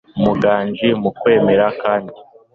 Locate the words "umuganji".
0.19-0.87